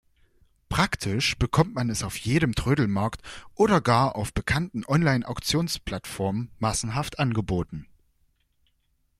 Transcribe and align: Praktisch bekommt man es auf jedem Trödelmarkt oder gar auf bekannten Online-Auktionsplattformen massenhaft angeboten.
Praktisch 0.67 1.37
bekommt 1.37 1.75
man 1.75 1.91
es 1.91 2.01
auf 2.01 2.17
jedem 2.17 2.55
Trödelmarkt 2.55 3.21
oder 3.53 3.81
gar 3.81 4.15
auf 4.15 4.33
bekannten 4.33 4.83
Online-Auktionsplattformen 4.87 6.49
massenhaft 6.57 7.19
angeboten. 7.19 7.85